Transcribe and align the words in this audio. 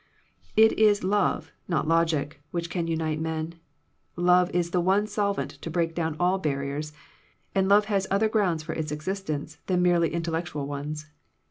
It 0.57 0.71
is 0.79 1.03
love, 1.03 1.51
not 1.67 1.87
logic, 1.87 2.41
which 2.49 2.71
can 2.71 2.87
unite 2.87 3.21
men. 3.21 3.59
Love 4.15 4.49
is 4.49 4.71
the 4.71 4.81
one 4.81 5.05
solvent 5.05 5.51
to 5.61 5.69
break 5.69 5.93
down 5.93 6.15
all 6.19 6.39
barriers, 6.39 6.91
and 7.53 7.69
love 7.69 7.85
has 7.85 8.07
other 8.09 8.27
grounds 8.27 8.63
for 8.63 8.73
its 8.73 8.91
existence 8.91 9.59
than 9.67 9.83
merely 9.83 10.11
intellectual 10.11 10.65
ones. 10.65 11.05